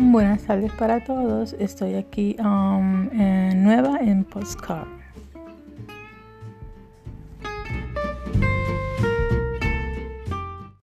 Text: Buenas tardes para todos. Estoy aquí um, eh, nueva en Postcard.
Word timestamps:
Buenas 0.00 0.42
tardes 0.42 0.72
para 0.72 1.04
todos. 1.04 1.54
Estoy 1.58 1.94
aquí 1.94 2.36
um, 2.40 3.08
eh, 3.12 3.52
nueva 3.54 3.98
en 4.00 4.24
Postcard. 4.24 4.88